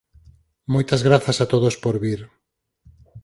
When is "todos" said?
1.53-1.75